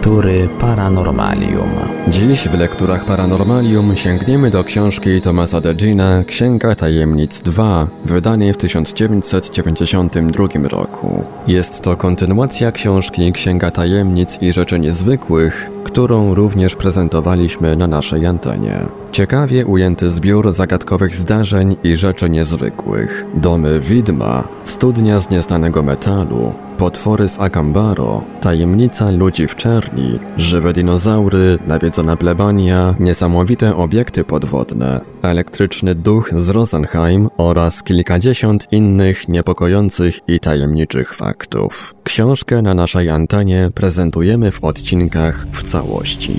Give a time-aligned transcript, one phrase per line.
[0.00, 1.99] Lektury Paranormalium.
[2.08, 10.68] Dziś w lekturach Paranormalium sięgniemy do książki Thomasa Degina Księga Tajemnic 2, wydanej w 1992
[10.68, 11.24] roku.
[11.46, 18.78] Jest to kontynuacja książki Księga Tajemnic i Rzeczy Niezwykłych, którą również prezentowaliśmy na naszej antenie.
[19.12, 23.24] Ciekawie ujęty zbiór zagadkowych zdarzeń i rzeczy niezwykłych.
[23.34, 31.58] Domy widma, studnia z nieznanego metalu, potwory z Akambaro, tajemnica ludzi w czerni, żywe dinozaury,
[31.90, 41.14] nawiedzona plebania, niesamowite obiekty podwodne, elektryczny duch z Rosenheim oraz kilkadziesiąt innych niepokojących i tajemniczych
[41.14, 41.94] faktów.
[42.04, 46.36] Książkę na naszej antenie prezentujemy w odcinkach w całości.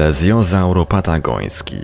[0.00, 1.80] Plezjozaur patagoński.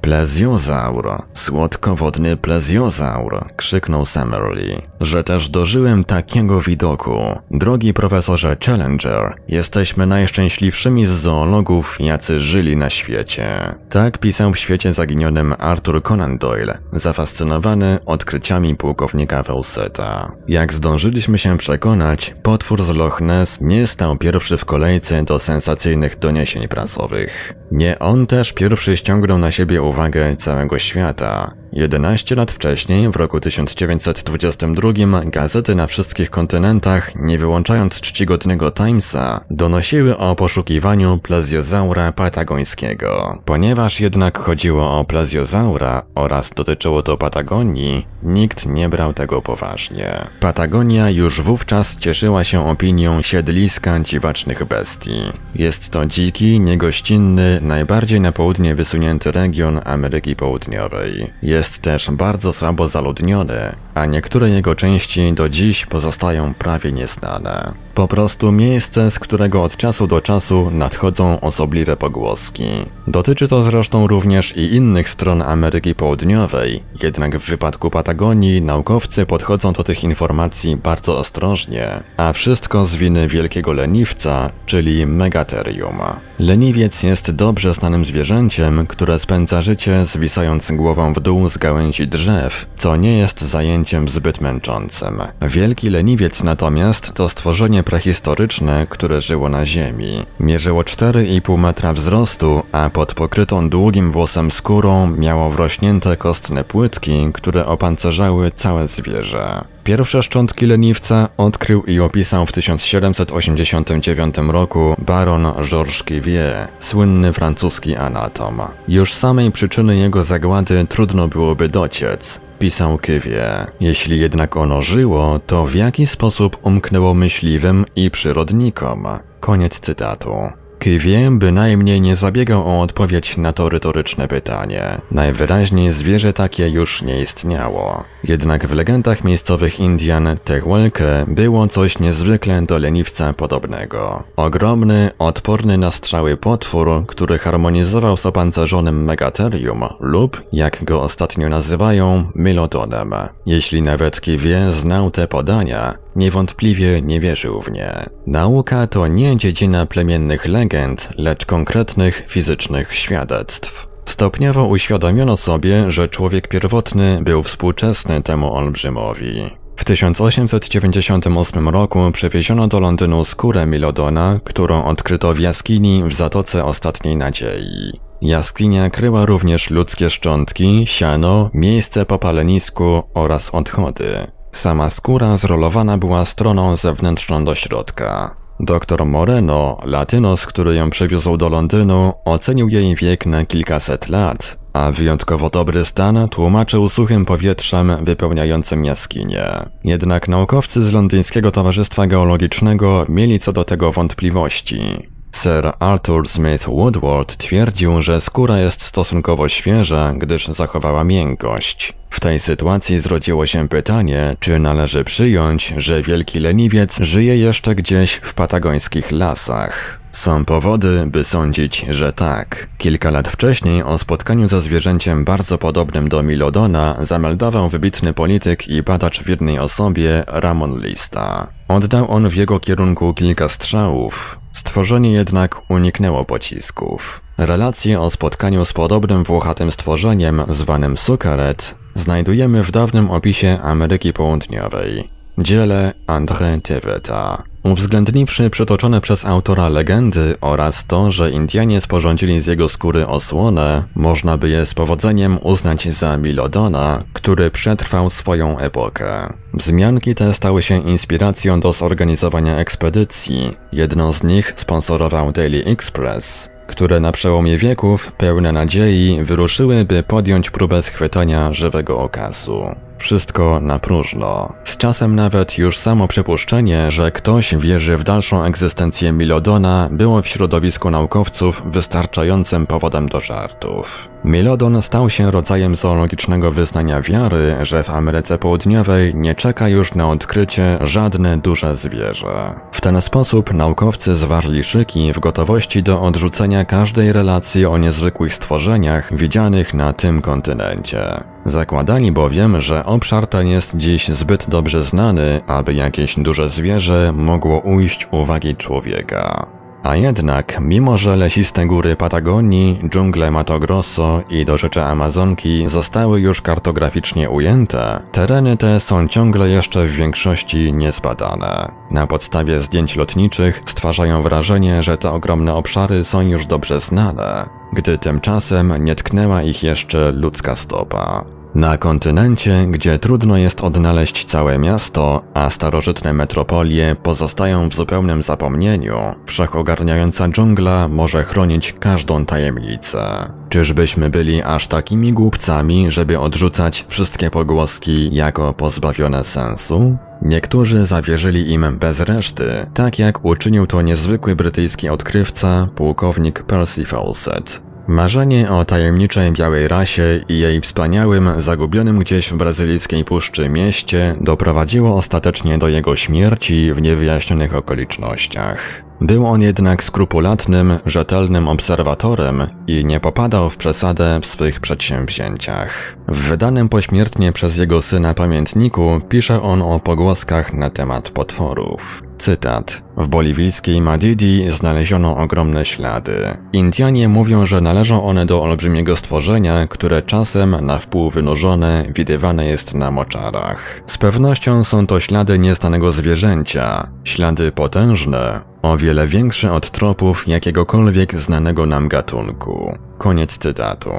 [0.00, 7.38] Plezjozaur, słodkowodny plezjozaur, krzyknął Summerly, że też dożyłem takiego widoku.
[7.50, 13.74] Drogi profesorze Challenger, jesteśmy najszczęśliwszymi z zoologów, jacy żyli na świecie.
[13.88, 20.32] Tak pisał w świecie zaginionym Arthur Conan Doyle, zafascynowany odkryciami pułkownika Fawcetta.
[20.48, 26.18] Jak zdążyliśmy się przekonać, potwór z Loch Ness nie stał pierwszy w kolejce do sensacyjnych
[26.18, 27.54] doniesień prasowych.
[27.72, 31.59] Nie on też pierwszy ściągnął na siebie uwagę całego świata.
[31.72, 34.92] 11 lat wcześniej, w roku 1922,
[35.24, 43.38] gazety na wszystkich kontynentach, nie wyłączając czcigodnego Timesa, donosiły o poszukiwaniu plezjozaura patagońskiego.
[43.44, 50.26] Ponieważ jednak chodziło o plezjozaura oraz dotyczyło to Patagonii, nikt nie brał tego poważnie.
[50.40, 55.20] Patagonia już wówczas cieszyła się opinią siedliska dziwacznych bestii.
[55.54, 61.32] Jest to dziki, niegościnny, najbardziej na południe wysunięty region Ameryki Południowej.
[61.42, 67.72] Jest też bardzo słabo zaludniony, a niektóre jego części do dziś pozostają prawie nieznane.
[67.94, 72.64] Po prostu miejsce, z którego od czasu do czasu nadchodzą osobliwe pogłoski.
[73.06, 79.72] Dotyczy to zresztą również i innych stron Ameryki Południowej, jednak w wypadku Patagonii naukowcy podchodzą
[79.72, 86.00] do tych informacji bardzo ostrożnie, a wszystko z winy wielkiego leniwca, czyli Megatherium.
[86.38, 92.66] Leniwiec jest dobrze znanym zwierzęciem, które spędza życie zwisając głową w dół z gałęzi drzew,
[92.76, 95.22] co nie jest zajęciem zbyt męczącym.
[95.42, 100.22] Wielki leniwiec natomiast to stworzenie prehistoryczne, które żyło na ziemi.
[100.40, 107.66] Mierzyło 4,5 metra wzrostu, a pod pokrytą długim włosem skórą miało wrośnięte kostne płytki, które
[107.66, 109.64] opancerzały całe zwierzę.
[109.84, 118.62] Pierwsze szczątki leniwca odkrył i opisał w 1789 roku baron Georges Cuvier, słynny francuski anatom.
[118.88, 122.40] Już samej przyczyny jego zagłady trudno byłoby dociec.
[122.60, 123.72] Pisał Cuvier.
[123.80, 129.06] Jeśli jednak ono żyło, to w jaki sposób umknęło myśliwym i przyrodnikom?
[129.40, 130.59] Koniec cytatu.
[130.84, 135.00] Cuvier bynajmniej nie zabiegał o odpowiedź na to retoryczne pytanie.
[135.10, 138.04] Najwyraźniej zwierzę takie już nie istniało.
[138.24, 144.24] Jednak w legendach miejscowych Indian Tehuelke było coś niezwykle do leniwca podobnego.
[144.36, 152.30] Ogromny, odporny na strzały potwór, który harmonizował z opancerzonym megaterium lub, jak go ostatnio nazywają,
[152.34, 153.14] mylodonem.
[153.46, 158.06] Jeśli nawet Cuvier znał te podania, niewątpliwie nie wierzył w nie.
[158.26, 163.88] Nauka to nie dziedzina plemiennych legend, lecz konkretnych fizycznych świadectw.
[164.04, 169.60] Stopniowo uświadomiono sobie, że człowiek pierwotny był współczesny temu olbrzymowi.
[169.76, 177.16] W 1898 roku przewieziono do Londynu skórę Milodona, którą odkryto w jaskini w Zatoce Ostatniej
[177.16, 177.92] Nadziei.
[178.22, 184.26] Jaskinia kryła również ludzkie szczątki, siano, miejsce po palenisku oraz odchody.
[184.52, 188.40] Sama skóra zrolowana była stroną zewnętrzną do środka.
[188.60, 194.92] Doktor Moreno, latynos, który ją przywiózł do Londynu, ocenił jej wiek na kilkaset lat, a
[194.92, 199.44] wyjątkowo dobry stan tłumaczył suchym powietrzem wypełniającym jaskinię.
[199.84, 205.08] Jednak naukowcy z Londyńskiego Towarzystwa Geologicznego mieli co do tego wątpliwości.
[205.32, 211.92] Sir Arthur Smith Woodward twierdził, że skóra jest stosunkowo świeża, gdyż zachowała miękkość.
[212.10, 218.12] W tej sytuacji zrodziło się pytanie, czy należy przyjąć, że wielki leniwiec żyje jeszcze gdzieś
[218.12, 220.00] w patagońskich lasach.
[220.12, 222.68] Są powody, by sądzić, że tak.
[222.78, 228.82] Kilka lat wcześniej o spotkaniu ze zwierzęciem bardzo podobnym do Milodona zameldował wybitny polityk i
[228.82, 231.48] badacz w jednej osobie Ramon Lista.
[231.68, 234.39] Oddał on w jego kierunku kilka strzałów.
[234.70, 237.20] Stworzenie jednak uniknęło pocisków.
[237.38, 245.08] Relacje o spotkaniu z podobnym włochatym stworzeniem zwanym Sukaret znajdujemy w dawnym opisie Ameryki Południowej.
[245.38, 247.49] Dziele André Teveta.
[247.62, 254.36] Uwzględniwszy przytoczone przez autora legendy oraz to, że Indianie sporządzili z jego skóry osłonę, można
[254.36, 259.32] by je z powodzeniem uznać za Milodona, który przetrwał swoją epokę.
[259.54, 263.56] Wzmianki te stały się inspiracją do zorganizowania ekspedycji.
[263.72, 270.50] Jedną z nich sponsorował Daily Express, które na przełomie wieków, pełne nadziei, wyruszyły, by podjąć
[270.50, 272.64] próbę schwytania żywego okazu.
[273.00, 274.54] Wszystko na próżno.
[274.64, 280.28] Z czasem nawet już samo przypuszczenie, że ktoś wierzy w dalszą egzystencję Milodona było w
[280.28, 284.08] środowisku naukowców wystarczającym powodem do żartów.
[284.24, 290.08] Milodon stał się rodzajem zoologicznego wyznania wiary, że w Ameryce Południowej nie czeka już na
[290.08, 292.54] odkrycie żadne duże zwierzę.
[292.72, 299.16] W ten sposób naukowcy zwarli szyki w gotowości do odrzucenia każdej relacji o niezwykłych stworzeniach
[299.16, 301.29] widzianych na tym kontynencie.
[301.44, 307.58] Zakładali bowiem, że obszar ten jest dziś zbyt dobrze znany, aby jakieś duże zwierzę mogło
[307.58, 309.59] ujść uwagi człowieka.
[309.82, 316.42] A jednak, mimo że lesiste góry Patagonii, dżungle Mato Grosso i dorzecze Amazonki zostały już
[316.42, 321.72] kartograficznie ujęte, tereny te są ciągle jeszcze w większości niezbadane.
[321.90, 327.98] Na podstawie zdjęć lotniczych stwarzają wrażenie, że te ogromne obszary są już dobrze znane, gdy
[327.98, 331.39] tymczasem nie tknęła ich jeszcze ludzka stopa.
[331.54, 338.98] Na kontynencie, gdzie trudno jest odnaleźć całe miasto, a starożytne metropolie pozostają w zupełnym zapomnieniu,
[339.26, 343.32] wszechogarniająca dżungla może chronić każdą tajemnicę.
[343.48, 349.96] Czyżbyśmy byli aż takimi głupcami, żeby odrzucać wszystkie pogłoski jako pozbawione sensu?
[350.22, 357.69] Niektórzy zawierzyli im bez reszty, tak jak uczynił to niezwykły brytyjski odkrywca, pułkownik Percy Fawcett.
[357.90, 364.96] Marzenie o tajemniczej białej rasie i jej wspaniałym, zagubionym gdzieś w brazylijskiej puszczy mieście doprowadziło
[364.96, 368.82] ostatecznie do jego śmierci w niewyjaśnionych okolicznościach.
[369.00, 375.96] Był on jednak skrupulatnym, rzetelnym obserwatorem i nie popadał w przesadę w swych przedsięwzięciach.
[376.08, 382.09] W wydanym pośmiertnie przez jego syna pamiętniku pisze on o pogłoskach na temat potworów.
[382.20, 382.82] Cytat.
[382.96, 386.36] W boliwijskiej Madidi znaleziono ogromne ślady.
[386.52, 392.74] Indianie mówią, że należą one do olbrzymiego stworzenia, które czasem na wpół wynurzone widywane jest
[392.74, 393.82] na moczarach.
[393.86, 401.20] Z pewnością są to ślady nieznanego zwierzęcia, ślady potężne, o wiele większe od tropów jakiegokolwiek
[401.20, 402.78] znanego nam gatunku.
[402.98, 403.90] Koniec cytatu.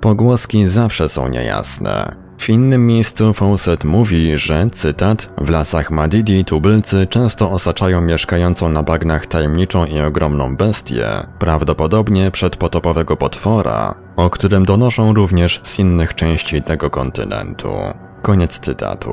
[0.00, 2.27] Pogłoski zawsze są niejasne.
[2.38, 8.82] W innym miejscu Fawcett mówi, że, cytat, w lasach Madidi tubylcy często osaczają mieszkającą na
[8.82, 11.08] bagnach tajemniczą i ogromną bestię,
[11.38, 17.72] prawdopodobnie przedpotopowego potwora, o którym donoszą również z innych części tego kontynentu.
[18.22, 19.12] Koniec cytatu.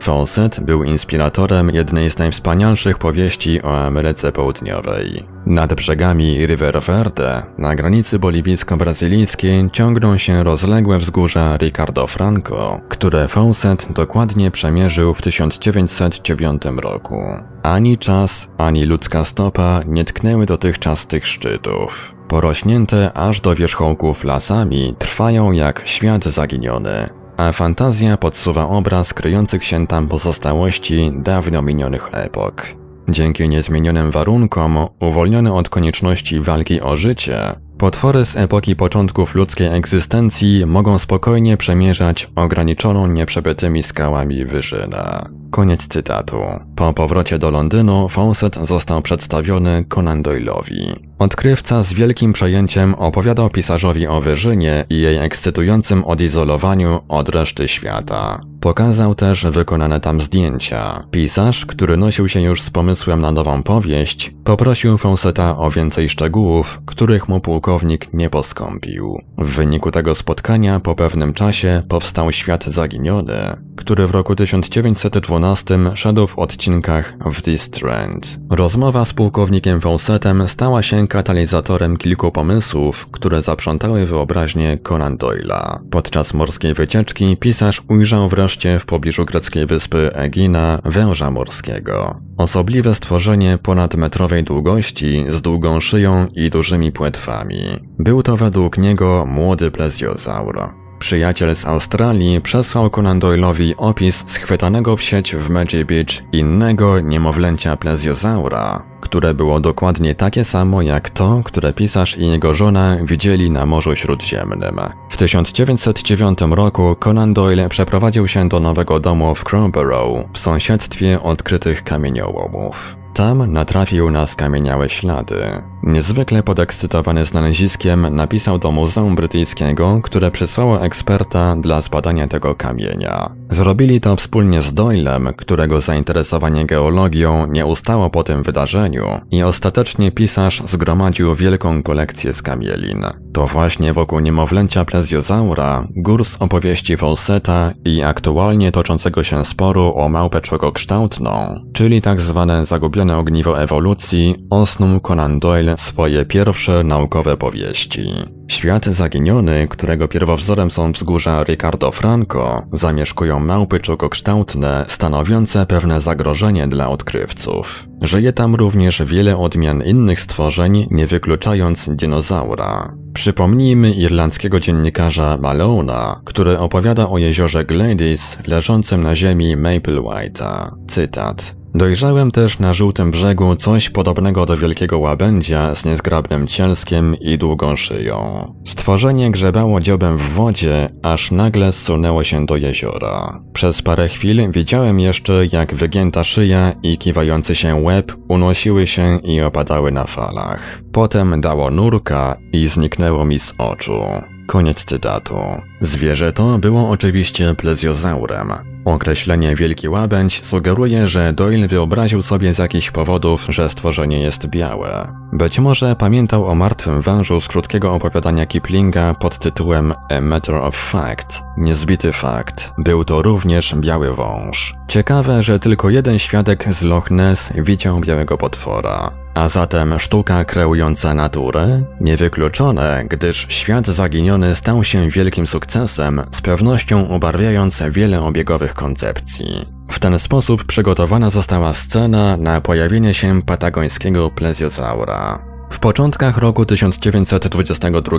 [0.00, 5.24] Fawcett był inspiratorem jednej z najwspanialszych powieści o Ameryce Południowej.
[5.46, 13.92] Nad brzegami River Verde, na granicy boliwijsko-brazylijskiej, ciągną się rozległe wzgórza Ricardo Franco, które Fawcett
[13.92, 17.24] dokładnie przemierzył w 1909 roku.
[17.62, 22.14] Ani czas, ani ludzka stopa nie tknęły dotychczas tych szczytów.
[22.28, 29.86] Porośnięte aż do wierzchołków lasami, trwają jak świat zaginiony, a fantazja podsuwa obraz kryjących się
[29.86, 32.79] tam pozostałości dawno minionych epok.
[33.10, 37.38] Dzięki niezmienionym warunkom, uwolniony od konieczności walki o życie,
[37.78, 45.39] potwory z epoki początków ludzkiej egzystencji mogą spokojnie przemierzać ograniczoną nieprzebytymi skałami wyżynę.
[45.50, 46.36] Koniec cytatu.
[46.76, 50.96] Po powrocie do Londynu Fawcett został przedstawiony Conan Doyle'owi.
[51.18, 58.40] Odkrywca z wielkim przejęciem opowiadał pisarzowi o Wyżynie i jej ekscytującym odizolowaniu od reszty świata.
[58.60, 61.04] Pokazał też wykonane tam zdjęcia.
[61.10, 66.80] Pisarz, który nosił się już z pomysłem na nową powieść, poprosił Fawcetta o więcej szczegółów,
[66.86, 69.18] których mu pułkownik nie poskąpił.
[69.38, 73.34] W wyniku tego spotkania po pewnym czasie powstał Świat Zaginiony,
[73.80, 78.38] który w roku 1912 szedł w odcinkach w This Trend.
[78.50, 85.78] Rozmowa z pułkownikiem Fawcettem stała się katalizatorem kilku pomysłów, które zaprzątały wyobraźnię Conan Doyle'a.
[85.90, 92.20] Podczas morskiej wycieczki pisarz ujrzał wreszcie w pobliżu greckiej wyspy Egina węża morskiego.
[92.36, 97.64] Osobliwe stworzenie ponadmetrowej długości z długą szyją i dużymi płetwami.
[97.98, 100.79] Był to według niego młody plezjozaur.
[101.00, 107.76] Przyjaciel z Australii przesłał Conan Doyle'owi opis schwytanego w sieć w Magic Beach innego niemowlęcia
[107.76, 113.66] plezjozaura, które było dokładnie takie samo jak to, które pisarz i jego żona widzieli na
[113.66, 114.80] Morzu Śródziemnym.
[115.08, 121.84] W 1909 roku Conan Doyle przeprowadził się do nowego domu w Crowborough w sąsiedztwie odkrytych
[121.84, 122.99] kamieniołomów.
[123.14, 125.62] Tam natrafił na skamieniałe ślady.
[125.82, 133.39] Niezwykle podekscytowany znaleziskiem napisał do Muzeum Brytyjskiego, które przysłało eksperta dla zbadania tego kamienia.
[133.50, 140.12] Zrobili to wspólnie z Doylem, którego zainteresowanie geologią nie ustało po tym wydarzeniu i ostatecznie
[140.12, 143.04] pisarz zgromadził wielką kolekcję skamielin.
[143.32, 150.08] To właśnie wokół niemowlęcia plezjozaura, gór z opowieści Fawcetta i aktualnie toczącego się sporu o
[150.08, 158.39] małpę człowiekokształtną, czyli tak zwane zagubione ogniwo ewolucji, osnuł Conan Doyle swoje pierwsze naukowe powieści.
[158.50, 166.88] Świat zaginiony, którego pierwowzorem są wzgórza Ricardo Franco, zamieszkują małpy czokokształtne, stanowiące pewne zagrożenie dla
[166.88, 167.88] odkrywców.
[168.02, 172.94] Żyje tam również wiele odmian innych stworzeń, nie wykluczając dinozaura.
[173.14, 180.70] Przypomnijmy irlandzkiego dziennikarza Malona, który opowiada o jeziorze Gladys leżącym na ziemi Maple White'a.
[180.88, 181.59] Cytat.
[181.74, 187.76] Dojrzałem też na żółtym brzegu coś podobnego do wielkiego łabędzia z niezgrabnym cielskiem i długą
[187.76, 188.44] szyją.
[188.64, 193.40] Stworzenie grzebało dziobem w wodzie, aż nagle zsunęło się do jeziora.
[193.52, 199.40] Przez parę chwil widziałem jeszcze, jak wygięta szyja i kiwający się łeb unosiły się i
[199.40, 200.82] opadały na falach.
[200.92, 204.00] Potem dało nurka i zniknęło mi z oczu.
[204.46, 205.34] Koniec cytatu.
[205.80, 208.69] Zwierzę to było oczywiście plezjozaurem.
[208.84, 215.12] Określenie wielki łabędź sugeruje, że Doyle wyobraził sobie z jakichś powodów, że stworzenie jest białe.
[215.32, 220.76] Być może pamiętał o martwym wężu z krótkiego opowiadania Kiplinga pod tytułem A Matter of
[220.76, 222.72] Fact, niezbity fakt.
[222.78, 224.74] Był to również biały wąż.
[224.88, 229.19] Ciekawe, że tylko jeden świadek z Loch Ness widział białego potwora.
[229.34, 231.82] A zatem sztuka kreująca naturę?
[232.00, 239.66] Niewykluczone, gdyż świat zaginiony stał się wielkim sukcesem, z pewnością ubarwiając wiele obiegowych koncepcji.
[239.90, 245.49] W ten sposób przygotowana została scena na pojawienie się patagońskiego plezjozaura.
[245.70, 248.18] W początkach roku 1922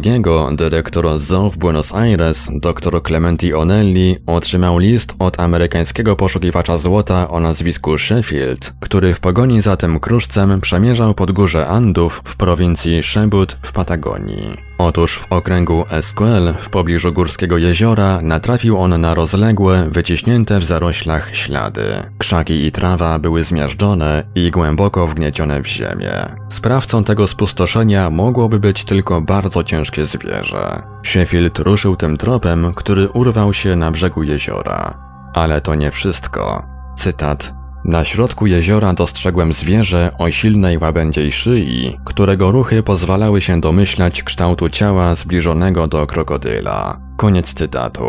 [0.52, 7.40] dyrektor zoo w Buenos Aires, dr Clementi Onelli, otrzymał list od amerykańskiego poszukiwacza złota o
[7.40, 13.72] nazwisku Sheffield, który w pogoni za tym kruszcem przemierzał podgórze Andów w prowincji Chebut w
[13.72, 14.71] Patagonii.
[14.84, 21.36] Otóż w okręgu Esquel w pobliżu Górskiego Jeziora natrafił on na rozległe, wyciśnięte w zaroślach
[21.36, 21.84] ślady.
[22.18, 26.36] Krzaki i trawa były zmiażdżone i głęboko wgniecione w ziemię.
[26.50, 30.84] Sprawcą tego spustoszenia mogłoby być tylko bardzo ciężkie zwierzę.
[31.04, 34.98] Sheffield ruszył tym tropem, który urwał się na brzegu jeziora.
[35.34, 36.66] Ale to nie wszystko.
[36.98, 44.24] Cytat na środku jeziora dostrzegłem zwierzę o silnej łabędziej szyi, którego ruchy pozwalały się domyślać
[44.24, 47.00] kształtu ciała zbliżonego do krokodyla.
[47.18, 48.04] Koniec cytatu.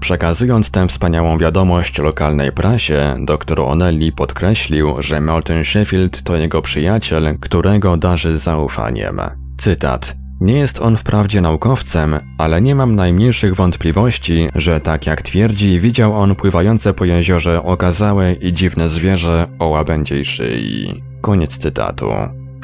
[0.00, 7.38] Przekazując tę wspaniałą wiadomość lokalnej prasie, dr Onelli podkreślił, że Martin Sheffield to jego przyjaciel,
[7.40, 9.20] którego darzy zaufaniem.
[9.58, 10.17] Cytat.
[10.40, 16.20] Nie jest on wprawdzie naukowcem, ale nie mam najmniejszych wątpliwości, że tak jak twierdzi, widział
[16.20, 21.02] on pływające po jeziorze okazałe i dziwne zwierzę o łabędziej szyi.
[21.20, 22.08] Koniec cytatu.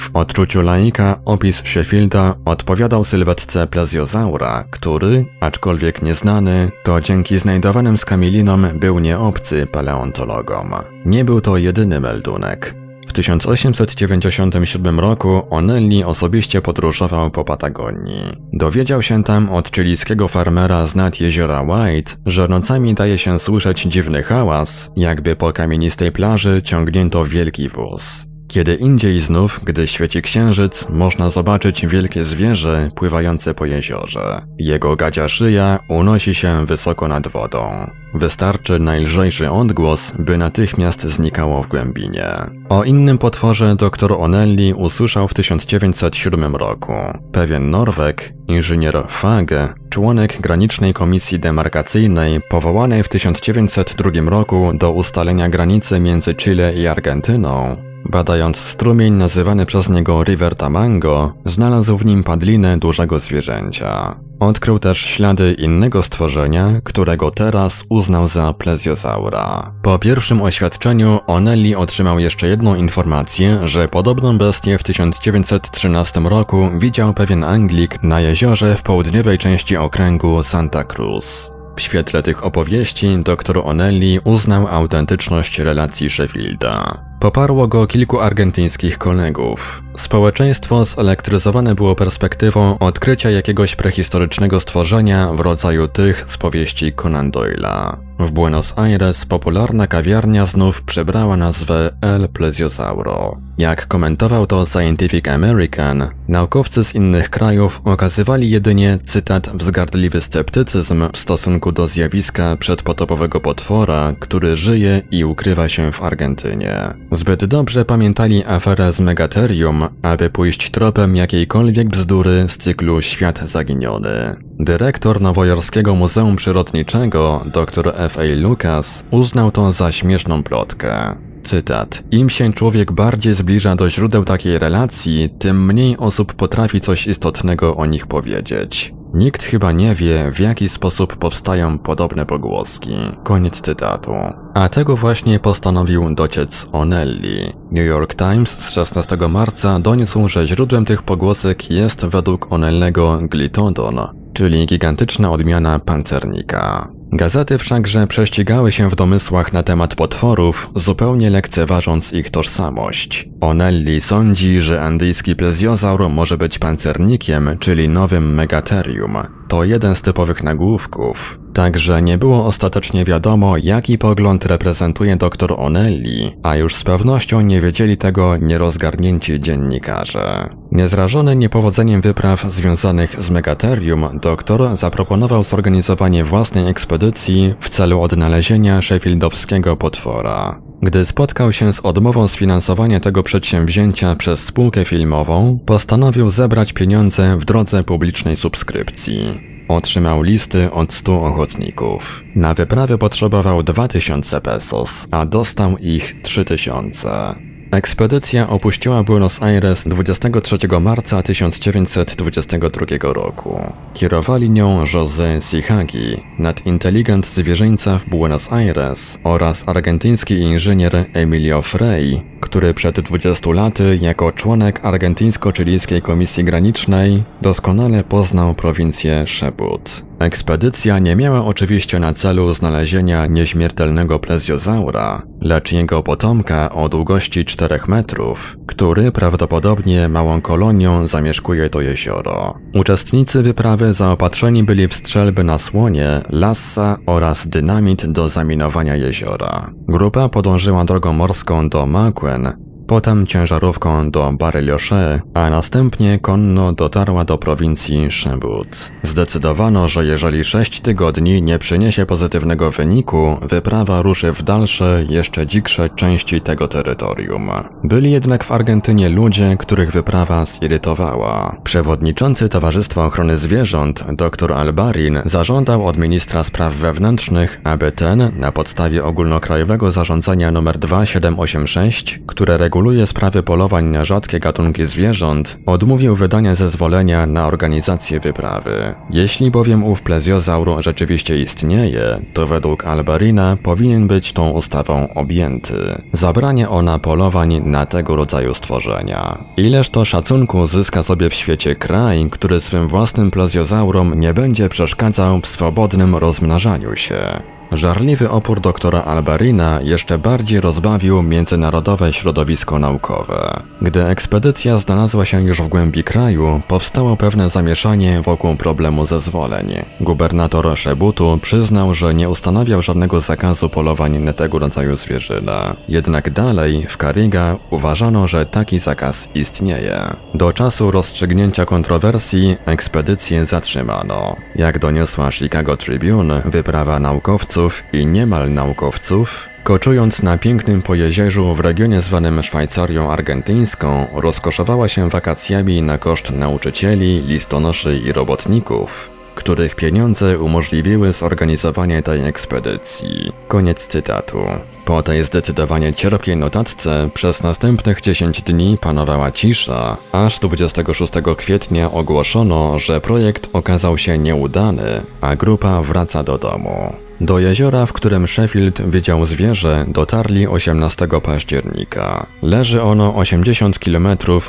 [0.00, 8.66] W odczuciu laika opis Sheffielda odpowiadał sylwetce plezjozaura, który, aczkolwiek nieznany, to dzięki znajdowanym skamielinom
[8.75, 10.73] był nieobcy paleontologom.
[11.07, 12.84] Nie był to jedyny meldunek.
[13.14, 18.25] W 1897 roku Onelli osobiście podróżował po Patagonii.
[18.52, 23.83] Dowiedział się tam od chilijskiego farmera z nad jeziora White, że nocami daje się słyszeć
[23.83, 28.34] dziwny hałas, jakby po kamienistej plaży ciągnięto wielki wóz.
[28.49, 34.43] Kiedy indziej znów, gdy świeci księżyc, można zobaczyć wielkie zwierzę pływające po jeziorze.
[34.59, 37.91] Jego gadzia szyja unosi się wysoko nad wodą.
[38.15, 42.29] Wystarczy najlżejszy odgłos, by natychmiast znikało w głębinie.
[42.69, 46.93] O innym potworze dr Onelli usłyszał w 1907 roku.
[47.33, 56.01] Pewien Norweg, inżynier Fage, członek granicznej komisji demarkacyjnej powołanej w 1902 roku do ustalenia granicy
[56.01, 62.78] między Chile i Argentyną, Badając strumień nazywany przez niego River Tamango, znalazł w nim padlinę
[62.78, 64.16] dużego zwierzęcia.
[64.40, 69.73] Odkrył też ślady innego stworzenia, którego teraz uznał za plezjozaura.
[69.82, 77.14] Po pierwszym oświadczeniu Onelli otrzymał jeszcze jedną informację, że podobną bestię w 1913 roku widział
[77.14, 81.53] pewien Anglik na jeziorze w południowej części okręgu Santa Cruz.
[81.76, 86.99] W świetle tych opowieści dr Onelli uznał autentyczność relacji Sheffielda.
[87.21, 89.83] Poparło go kilku argentyńskich kolegów.
[89.97, 97.97] Społeczeństwo zelektryzowane było perspektywą odkrycia jakiegoś prehistorycznego stworzenia w rodzaju tych z powieści Conan Doyle'a.
[98.19, 103.37] W Buenos Aires popularna kawiarnia znów przebrała nazwę El Plesiosauro.
[103.58, 111.18] Jak komentował to Scientific American, naukowcy z innych krajów okazywali jedynie, cytat, wzgardliwy sceptycyzm w
[111.18, 116.75] stosunku do zjawiska przedpotopowego potwora, który żyje i ukrywa się w Argentynie.
[117.12, 124.37] Zbyt dobrze pamiętali aferę z Megaterium, aby pójść tropem jakiejkolwiek bzdury z cyklu Świat Zaginiony.
[124.58, 128.40] Dyrektor Nowojorskiego Muzeum Przyrodniczego, dr F.A.
[128.40, 131.16] Lucas, uznał to za śmieszną plotkę.
[131.45, 132.03] Cytat.
[132.11, 137.77] Im się człowiek bardziej zbliża do źródeł takiej relacji, tym mniej osób potrafi coś istotnego
[137.77, 138.95] o nich powiedzieć.
[139.15, 142.91] Nikt chyba nie wie, w jaki sposób powstają podobne pogłoski.
[143.25, 144.13] Koniec cytatu.
[144.55, 147.53] A tego właśnie postanowił dociec Onelli.
[147.73, 154.01] New York Times z 16 marca doniósł, że źródłem tych pogłosek jest według Onellego glitodon,
[154.33, 156.89] czyli gigantyczna odmiana pancernika.
[157.16, 163.28] Gazety wszakże prześcigały się w domysłach na temat potworów, zupełnie lekceważąc ich tożsamość.
[163.40, 169.16] Onelli sądzi, że andyjski plezjozaur może być pancernikiem, czyli nowym megaterium.
[169.49, 171.41] To jeden z typowych nagłówków.
[171.55, 177.61] Także nie było ostatecznie wiadomo, jaki pogląd reprezentuje dr Onelli, a już z pewnością nie
[177.61, 180.49] wiedzieli tego nierozgarnięci dziennikarze.
[180.73, 189.77] Niezrażony niepowodzeniem wypraw związanych z Megaterium, doktor zaproponował zorganizowanie własnej ekspedycji w celu odnalezienia Sheffieldowskiego
[189.77, 190.61] potwora.
[190.83, 197.45] Gdy spotkał się z odmową sfinansowania tego przedsięwzięcia przez spółkę filmową, postanowił zebrać pieniądze w
[197.45, 199.40] drodze publicznej subskrypcji.
[199.69, 202.25] Otrzymał listy od 100 ochotników.
[202.35, 207.53] Na wyprawę potrzebował 2000 pesos, a dostał ich 3000.
[207.71, 213.61] Ekspedycja opuściła Buenos Aires 23 marca 1922 roku.
[213.95, 222.75] Kierowali nią José Sihagi, nadinteligent zwierzyńca w Buenos Aires oraz argentyński inżynier Emilio Frey, który
[222.75, 230.05] przed 20 laty jako członek argentyńsko-chilijskiej komisji granicznej doskonale poznał prowincję Szebut.
[230.19, 237.81] Ekspedycja nie miała oczywiście na celu znalezienia nieśmiertelnego plezjozaura, lecz jego potomka o długości 4
[237.89, 242.55] metrów, który prawdopodobnie małą kolonią zamieszkuje to jezioro.
[242.75, 249.71] Uczestnicy wyprawy zaopatrzeni byli w strzelby na słonie, lassa oraz dynamit do zaminowania jeziora.
[249.89, 257.38] Grupa podążyła drogą morską do Maquen, potem ciężarówką do Baryliosze, a następnie konno dotarła do
[257.38, 258.90] prowincji Szebut.
[259.02, 265.90] Zdecydowano, że jeżeli sześć tygodni nie przyniesie pozytywnego wyniku, wyprawa ruszy w dalsze, jeszcze dziksze
[265.90, 267.50] części tego terytorium.
[267.84, 271.56] Byli jednak w Argentynie ludzie, których wyprawa zirytowała.
[271.64, 279.04] Przewodniczący Towarzystwa Ochrony Zwierząt, dr Albarin, zażądał od ministra spraw wewnętrznych, aby ten, na podstawie
[279.04, 282.74] ogólnokrajowego zarządzenia nr 2786, które reguluje
[283.06, 288.95] sprawy polowań na rzadkie gatunki zwierząt, odmówił wydania zezwolenia na organizację wyprawy.
[289.10, 295.75] Jeśli bowiem ów plezjozaur rzeczywiście istnieje, to według Albarina powinien być tą ustawą objęty.
[296.13, 299.45] Zabranie ona polowań na tego rodzaju stworzenia.
[299.56, 305.41] Ileż to szacunku zyska sobie w świecie kraj, który swym własnym pleziozaurom nie będzie przeszkadzał
[305.41, 307.53] w swobodnym rozmnażaniu się.
[307.73, 313.61] Żarliwy opór doktora Albarina jeszcze bardziej rozbawił międzynarodowe środowisko naukowe.
[313.83, 319.75] Gdy ekspedycja znalazła się już w głębi kraju, powstało pewne zamieszanie wokół problemu zezwoleń.
[320.00, 325.77] Gubernator Szebutu przyznał, że nie ustanawiał żadnego zakazu polowań na tego rodzaju zwierzyna.
[325.89, 330.00] Jednak dalej, w Kariga, uważano, że taki zakaz istnieje.
[330.35, 334.37] Do czasu rozstrzygnięcia kontrowersji ekspedycję zatrzymano.
[334.57, 337.53] Jak doniosła Chicago Tribune, wyprawa naukowców
[337.93, 345.82] i niemal naukowców Koczując na pięknym pojezierzu w regionie zwanym Szwajcarią Argentyńską, rozkoszowała się wakacjami
[345.82, 353.32] na koszt nauczycieli, listonoszy i robotników, których pieniądze umożliwiły zorganizowanie tej ekspedycji.
[353.49, 354.38] Koniec cytatu.
[354.84, 362.78] Po tej zdecydowanie cierpiej notatce przez następnych 10 dni panowała cisza, aż 26 kwietnia ogłoszono,
[362.78, 366.92] że projekt okazał się nieudany, a grupa wraca do domu.
[367.20, 372.26] Do jeziora, w którym Sheffield widział zwierzę, dotarli 18 października.
[372.42, 374.08] Leży ono 80 km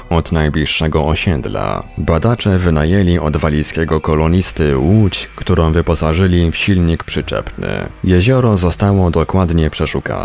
[0.10, 1.84] od najbliższego osiedla.
[1.98, 7.68] Badacze wynajęli od walijskiego kolonisty łódź, którą wyposażyli w silnik przyczepny.
[8.04, 10.25] Jezioro zostało dokładnie przeszukane.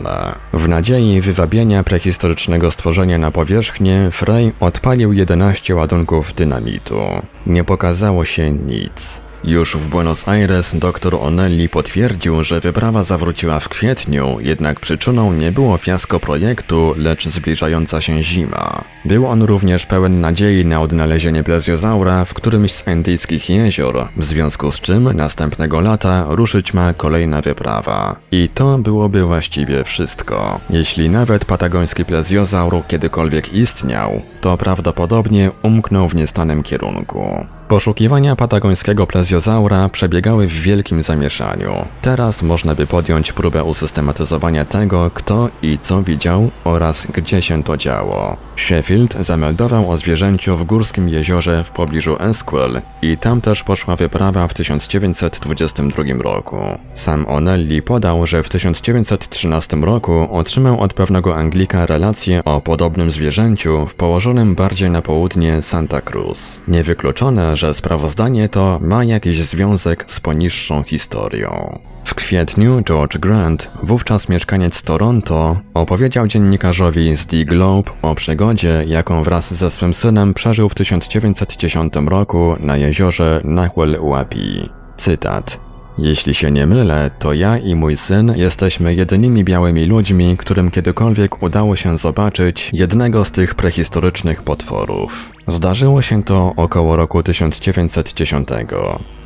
[0.52, 7.00] W nadziei wywabienia prehistorycznego stworzenia na powierzchnię, Frey odpalił 11 ładunków dynamitu.
[7.46, 9.20] Nie pokazało się nic.
[9.44, 15.52] Już w Buenos Aires dr Onelli potwierdził, że wyprawa zawróciła w kwietniu, jednak przyczyną nie
[15.52, 18.84] było fiasko projektu, lecz zbliżająca się zima.
[19.04, 24.70] Był on również pełen nadziei na odnalezienie plezjozaura w którymś z indyjskich jezior, w związku
[24.70, 28.16] z czym następnego lata ruszyć ma kolejna wyprawa.
[28.32, 30.60] I to byłoby właściwie wszystko.
[30.70, 37.46] Jeśli nawet patagoński plezjozaur kiedykolwiek istniał, to prawdopodobnie umknął w niestanym kierunku.
[37.70, 41.84] Poszukiwania patagońskiego plezjozaura przebiegały w wielkim zamieszaniu.
[42.02, 47.76] Teraz można by podjąć próbę usystematyzowania tego, kto i co widział oraz gdzie się to
[47.76, 48.36] działo.
[48.56, 54.48] Sheffield zameldował o zwierzęciu w górskim jeziorze w pobliżu Esquel i tam też poszła wyprawa
[54.48, 56.56] w 1922 roku.
[56.94, 63.86] Sam Onelli podał, że w 1913 roku otrzymał od pewnego Anglika relację o podobnym zwierzęciu
[63.86, 66.60] w położonym bardziej na południe Santa Cruz.
[66.68, 71.78] Niewykluczone, że sprawozdanie to ma jakiś związek z poniższą historią.
[72.04, 79.22] W kwietniu George Grant, wówczas mieszkaniec Toronto, opowiedział dziennikarzowi z The Globe o przygodzie, jaką
[79.22, 84.68] wraz ze swym synem przeżył w 1910 roku na jeziorze Nahuel Huapi.
[84.96, 85.69] Cytat.
[86.00, 91.42] Jeśli się nie mylę, to ja i mój syn jesteśmy jedynymi białymi ludźmi, którym kiedykolwiek
[91.42, 95.32] udało się zobaczyć jednego z tych prehistorycznych potworów.
[95.46, 98.48] Zdarzyło się to około roku 1910.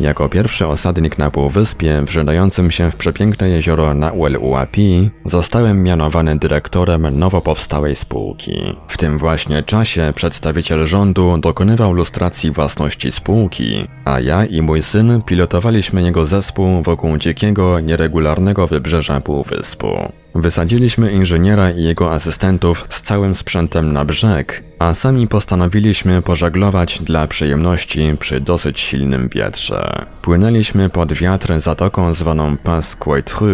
[0.00, 7.18] Jako pierwszy osadnik na półwyspie, wrzynającym się w przepiękne jezioro Nahuel Huapi, zostałem mianowany dyrektorem
[7.18, 8.52] nowo powstałej spółki.
[8.88, 15.22] W tym właśnie czasie przedstawiciel rządu dokonywał lustracji własności spółki, a ja i mój syn
[15.22, 19.88] pilotowaliśmy jego zespół wokół dzikiego, nieregularnego wybrzeża półwyspu.
[20.34, 27.26] Wysadziliśmy inżyniera i jego asystentów z całym sprzętem na brzeg, a sami postanowiliśmy pożeglować dla
[27.26, 30.06] przyjemności przy dosyć silnym wietrze.
[30.22, 33.46] Płynęliśmy pod wiatr zatoką zwaną Pas Quaitru,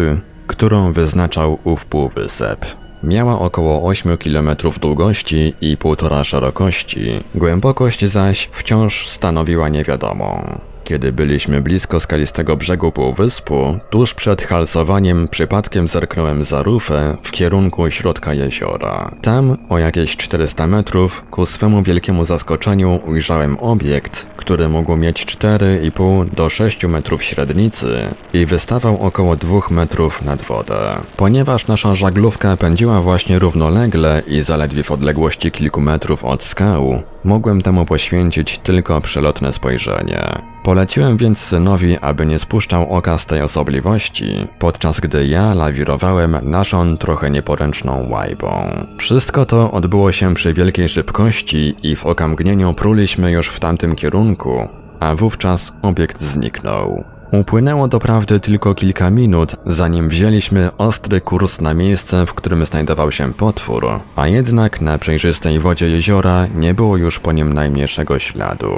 [0.47, 2.65] którą wyznaczał ów półwysep.
[3.03, 4.49] Miała około 8 km
[4.81, 10.61] długości i 1,5 szerokości, głębokość zaś wciąż stanowiła niewiadomą.
[10.91, 17.91] Kiedy byliśmy blisko skalistego brzegu półwyspu, tuż przed halsowaniem przypadkiem zerknąłem za rufę w kierunku
[17.91, 19.11] środka jeziora.
[19.21, 26.29] Tam, o jakieś 400 metrów, ku swemu wielkiemu zaskoczeniu ujrzałem obiekt, który mógł mieć 4,5
[26.29, 28.01] do 6 metrów średnicy
[28.33, 30.97] i wystawał około 2 metrów nad wodę.
[31.17, 37.61] Ponieważ nasza żaglówka pędziła właśnie równolegle i zaledwie w odległości kilku metrów od skał, mogłem
[37.61, 40.21] temu poświęcić tylko przelotne spojrzenie.
[40.63, 46.97] Poleciłem więc synowi, aby nie spuszczał oka z tej osobliwości, podczas gdy ja lawirowałem naszą
[46.97, 48.69] trochę nieporęczną łajbą.
[48.97, 54.67] Wszystko to odbyło się przy wielkiej szybkości i w okamgnieniu pruliśmy już w tamtym kierunku,
[54.99, 57.20] a wówczas obiekt zniknął.
[57.31, 63.33] Upłynęło doprawdy tylko kilka minut, zanim wzięliśmy ostry kurs na miejsce, w którym znajdował się
[63.33, 68.71] potwór, a jednak na przejrzystej wodzie jeziora nie było już po nim najmniejszego śladu.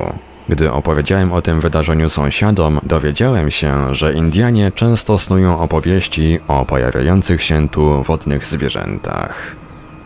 [0.49, 7.43] Gdy opowiedziałem o tym wydarzeniu sąsiadom, dowiedziałem się, że Indianie często snują opowieści o pojawiających
[7.43, 9.55] się tu wodnych zwierzętach.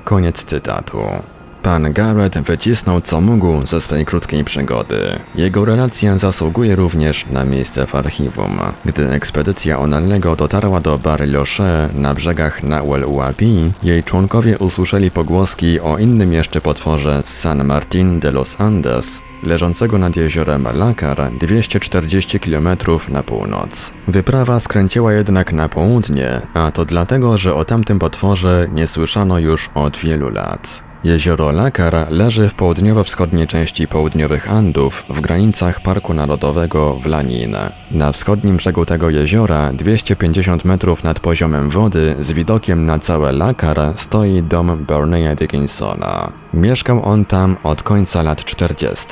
[0.03, 0.99] Koniec cytatu.
[1.63, 5.20] Pan Garrett wycisnął co mógł ze swej krótkiej przygody.
[5.36, 8.60] Jego relacja zasługuje również na miejsce w archiwum.
[8.86, 15.98] Gdy ekspedycja Onallego dotarła do Bariloche na brzegach Nahuel Huapi, jej członkowie usłyszeli pogłoski o
[15.98, 22.70] innym jeszcze potworze San Martin de los Andes, leżącego nad jeziorem Lakar 240 km
[23.10, 23.91] na północ.
[24.08, 29.70] Wyprawa skręciła jednak na południe, a to dlatego, że o tamtym potworze nie słyszano już
[29.76, 30.87] od wielu lat.
[31.08, 37.72] Jezioro Lakar leży w południowo-wschodniej części południowych Andów w granicach Parku Narodowego w.
[37.91, 43.80] Na wschodnim brzegu tego jeziora, 250 metrów nad poziomem wody, z widokiem na całe Lakar,
[43.96, 46.32] stoi dom Berneya Dickinsona.
[46.54, 49.08] Mieszkał on tam od końca lat 40.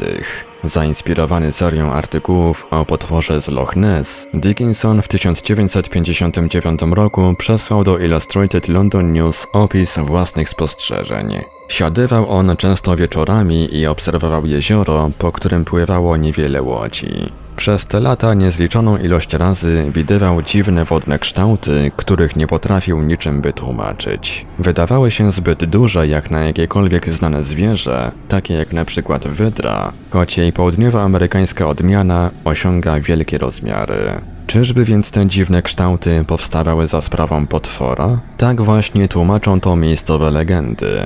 [0.68, 8.68] Zainspirowany serią artykułów o potworze z Loch Ness, Dickinson w 1959 roku przesłał do Illustrated
[8.68, 11.40] London News opis własnych spostrzeżeń.
[11.68, 17.45] Siadywał on często wieczorami i obserwował jezioro, po którym pływało niewiele łodzi.
[17.56, 24.46] Przez te lata niezliczoną ilość razy widywał dziwne wodne kształty, których nie potrafił niczym wytłumaczyć.
[24.60, 30.38] Wydawały się zbyt duże jak na jakiekolwiek znane zwierzę, takie jak na przykład wydra, choć
[30.38, 34.12] jej południowoamerykańska odmiana osiąga wielkie rozmiary.
[34.48, 38.20] Czyżby więc te dziwne kształty powstawały za sprawą potwora?
[38.38, 41.00] Tak właśnie tłumaczą to miejscowe legendy.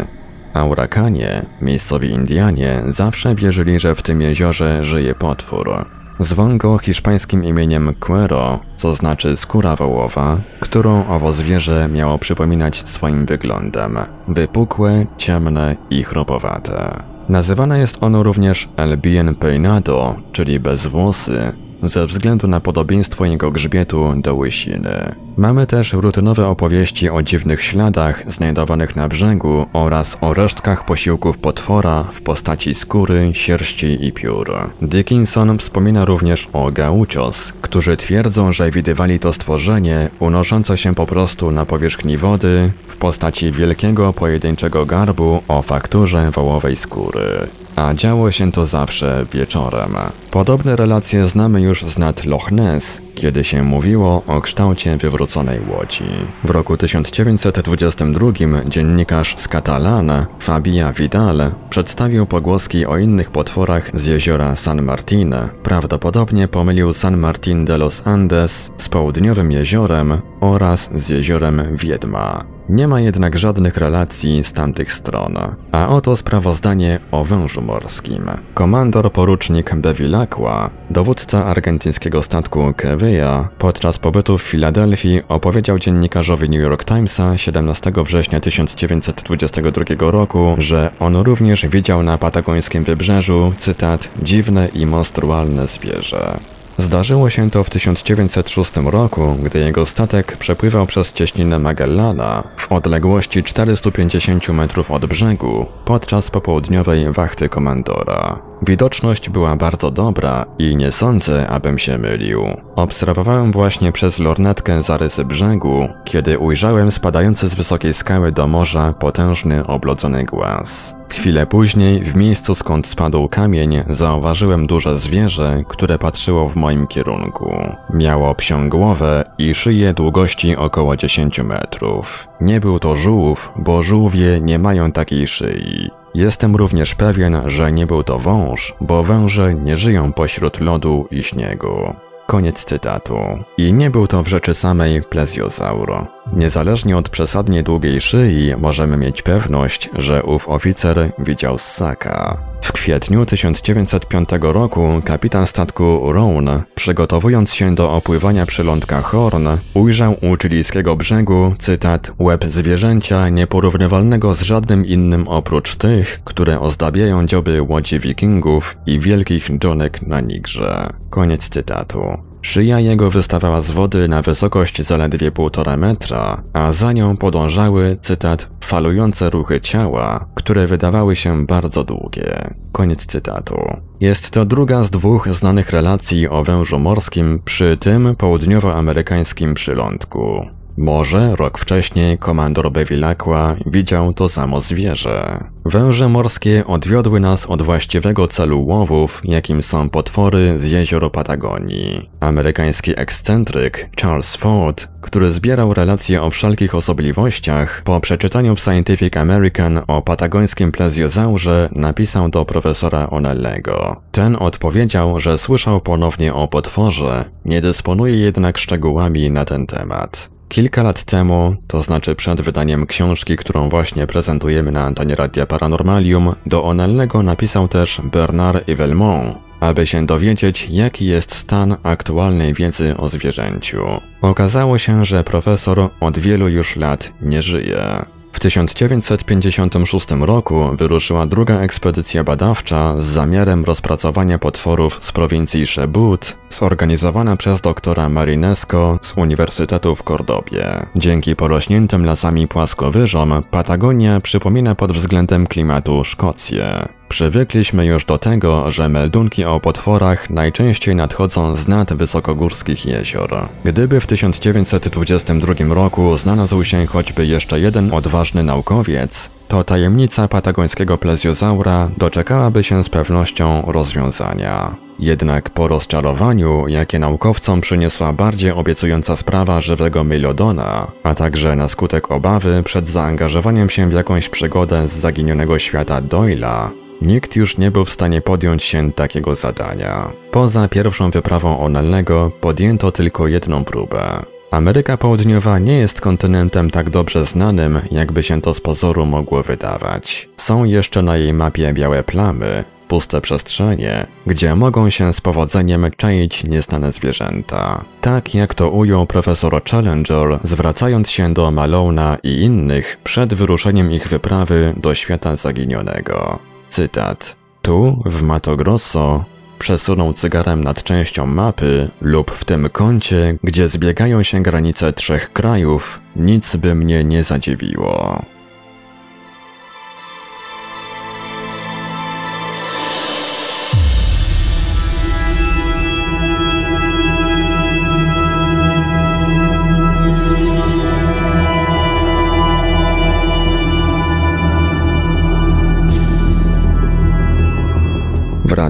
[0.54, 5.99] Aurakanie, miejscowi Indianie, zawsze wierzyli, że w tym jeziorze żyje potwór.
[6.20, 13.26] Zwą go hiszpańskim imieniem Cuero, co znaczy skóra wołowa, którą owo zwierzę miało przypominać swoim
[13.26, 13.98] wyglądem.
[14.28, 17.04] Wypukłe, ciemne i chropowate.
[17.30, 24.14] Nazywane jest ono również El Bien Peinado, czyli bezwłosy, ze względu na podobieństwo jego grzbietu
[24.18, 25.16] do łysiny.
[25.38, 32.04] Mamy też rutynowe opowieści o dziwnych śladach znajdowanych na brzegu oraz o resztkach posiłków potwora
[32.04, 34.70] w postaci skóry, sierści i piór.
[34.82, 41.52] Dickinson wspomina również o gauchos, którzy twierdzą, że widywali to stworzenie unoszące się po prostu
[41.52, 47.48] na powierzchni wody w postaci wielkiego pojedynczego garbu o fakturze wołowej skóry
[47.80, 49.96] a działo się to zawsze wieczorem.
[50.32, 56.04] Podobne relacje znamy już z nad Loch Ness, kiedy się mówiło o kształcie wywróconej łodzi.
[56.44, 58.32] W roku 1922
[58.66, 65.36] dziennikarz z Catalan, Fabia Vidal, przedstawił pogłoski o innych potworach z jeziora San Martin.
[65.64, 72.59] Prawdopodobnie pomylił San Martin de los Andes z południowym jeziorem oraz z jeziorem Wiedma.
[72.70, 75.38] Nie ma jednak żadnych relacji z tamtych stron.
[75.72, 78.24] A oto sprawozdanie o wężu morskim.
[78.54, 86.86] Komandor porucznik Bevilacqua, dowódca argentyńskiego statku Kevea, podczas pobytu w Filadelfii opowiedział dziennikarzowi New York
[86.86, 94.86] Timesa 17 września 1922 roku, że on również widział na patagońskim wybrzeżu, cytat, dziwne i
[94.86, 96.40] monstrualne zwierzę.
[96.80, 103.44] Zdarzyło się to w 1906 roku, gdy jego statek przepływał przez cieśninę Magellana w odległości
[103.44, 108.49] 450 metrów od brzegu podczas popołudniowej wachty komandora.
[108.62, 112.44] Widoczność była bardzo dobra i nie sądzę, abym się mylił.
[112.76, 119.68] Obserwowałem właśnie przez lornetkę zarysy brzegu, kiedy ujrzałem spadający z wysokiej skały do morza potężny
[119.68, 120.96] oblodzony głaz.
[121.10, 127.54] Chwilę później, w miejscu skąd spadł kamień, zauważyłem duże zwierzę, które patrzyło w moim kierunku.
[127.94, 132.28] Miało psią głowę i szyję długości około 10 metrów.
[132.42, 135.90] Nie był to żółw, bo żółwie nie mają takiej szyi.
[136.14, 141.24] Jestem również pewien, że nie był to wąż, bo węże nie żyją pośród lodu i
[141.24, 141.94] śniegu.
[142.28, 143.18] Koniec cytatu.
[143.58, 146.08] I nie był to w rzeczy samej plesiosauro.
[146.34, 152.49] Niezależnie od przesadnie długiej szyi możemy mieć pewność, że ów oficer widział ssaka.
[152.62, 160.38] W kwietniu 1905 roku kapitan statku Rhone, przygotowując się do opływania przylądka Horn, ujrzał u
[160.38, 168.00] chilijskiego brzegu, cytat, łeb zwierzęcia nieporównywalnego z żadnym innym oprócz tych, które ozdabiają dzioby łodzi
[168.00, 170.88] wikingów i wielkich dżonek na Nigrze.
[171.10, 172.29] Koniec cytatu.
[172.42, 178.48] Szyja jego wystawała z wody na wysokość zaledwie półtora metra, a za nią podążały, cytat,
[178.62, 182.56] falujące ruchy ciała, które wydawały się bardzo długie.
[182.72, 183.56] Koniec cytatu.
[184.00, 190.59] Jest to druga z dwóch znanych relacji o wężu morskim przy tym południowoamerykańskim przylądku.
[190.78, 195.44] Może rok wcześniej komandor Bevilacqua widział to samo zwierzę.
[195.66, 202.10] Węże morskie odwiodły nas od właściwego celu łowów, jakim są potwory z jezior Patagonii.
[202.20, 209.82] Amerykański ekscentryk Charles Ford, który zbierał relacje o wszelkich osobliwościach, po przeczytaniu w Scientific American
[209.88, 214.02] o patagońskim plezjozaurze napisał do profesora Onellego.
[214.12, 220.39] Ten odpowiedział, że słyszał ponownie o potworze, nie dysponuje jednak szczegółami na ten temat.
[220.50, 226.34] Kilka lat temu, to znaczy przed wydaniem książki, którą właśnie prezentujemy na antenie Radia Paranormalium,
[226.46, 233.10] do Onellego napisał też Bernard Evelmont, aby się dowiedzieć, jaki jest stan aktualnej wiedzy o
[233.10, 233.86] zwierzęciu.
[234.22, 238.06] Okazało się, że profesor od wielu już lat nie żyje.
[238.32, 247.38] W 1956 roku wyruszyła druga ekspedycja badawcza z zamiarem rozpracowania potworów z prowincji Chebut, zorganizowana
[247.38, 250.66] przez doktora Marinesco z Uniwersytetu w Kordobie.
[250.96, 256.99] Dzięki porośniętym lasami płaskowyżom Patagonia przypomina pod względem klimatu Szkocję.
[257.10, 263.50] Przywykliśmy już do tego, że meldunki o potworach najczęściej nadchodzą z nad wysokogórskich jezior.
[263.64, 271.90] Gdyby w 1922 roku znalazł się choćby jeszcze jeden odważny naukowiec, to tajemnica patagońskiego plezjozaura
[271.98, 274.76] doczekałaby się z pewnością rozwiązania.
[275.00, 282.12] Jednak po rozczarowaniu, jakie naukowcom przyniosła bardziej obiecująca sprawa żywego Mylodona, a także na skutek
[282.12, 287.86] obawy przed zaangażowaniem się w jakąś przygodę z zaginionego świata Doyla, Nikt już nie był
[287.86, 290.12] w stanie podjąć się takiego zadania.
[290.32, 294.24] Poza pierwszą wyprawą Onellego podjęto tylko jedną próbę.
[294.52, 300.30] Ameryka Południowa nie jest kontynentem tak dobrze znanym, jakby się to z pozoru mogło wydawać.
[300.38, 306.44] Są jeszcze na jej mapie białe plamy, puste przestrzenie, gdzie mogą się z powodzeniem czaić
[306.44, 307.86] nieznane zwierzęta.
[308.02, 314.08] Tak jak to ujął profesor Challenger, zwracając się do Malona i innych przed wyruszeniem ich
[314.08, 316.40] wyprawy do świata zaginionego.
[316.70, 317.36] Cytat.
[317.62, 319.26] Tu, w Mato Grosso,
[319.60, 326.02] przesunął cygarem nad częścią mapy lub w tym kącie, gdzie zbiegają się granice trzech krajów,
[326.16, 328.22] nic by mnie nie zadziwiło.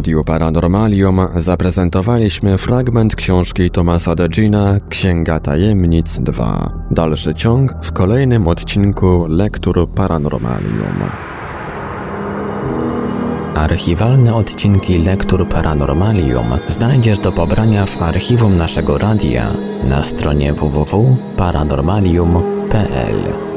[0.10, 6.74] Radiu Paranormalium zaprezentowaliśmy fragment książki Tomasa Degina Księga Tajemnic 2.
[6.92, 11.04] Dalszy ciąg w kolejnym odcinku Lektur Paranormalium.
[13.56, 19.48] Archiwalne odcinki Lektur Paranormalium znajdziesz do pobrania w archiwum naszego radia
[19.84, 23.49] na stronie www.paranormalium.pl.